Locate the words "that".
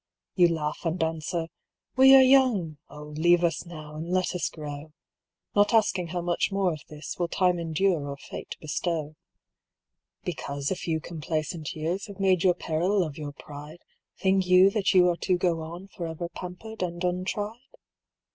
14.71-14.91